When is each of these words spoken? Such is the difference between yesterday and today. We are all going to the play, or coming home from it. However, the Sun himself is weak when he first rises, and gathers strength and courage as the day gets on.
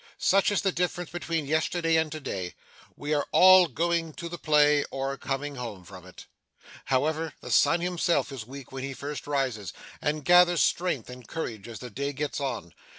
Such 0.17 0.49
is 0.49 0.63
the 0.63 0.71
difference 0.71 1.11
between 1.11 1.45
yesterday 1.45 1.95
and 1.95 2.11
today. 2.11 2.55
We 2.95 3.13
are 3.13 3.27
all 3.31 3.67
going 3.67 4.13
to 4.13 4.29
the 4.29 4.39
play, 4.39 4.83
or 4.89 5.15
coming 5.15 5.57
home 5.57 5.83
from 5.83 6.07
it. 6.07 6.25
However, 6.85 7.35
the 7.41 7.51
Sun 7.51 7.81
himself 7.81 8.31
is 8.31 8.47
weak 8.47 8.71
when 8.71 8.83
he 8.83 8.95
first 8.95 9.27
rises, 9.27 9.73
and 10.01 10.25
gathers 10.25 10.63
strength 10.63 11.07
and 11.07 11.27
courage 11.27 11.67
as 11.67 11.77
the 11.77 11.91
day 11.91 12.13
gets 12.13 12.39
on. 12.41 12.73